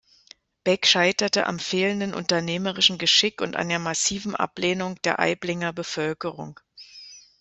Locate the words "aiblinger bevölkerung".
5.19-6.59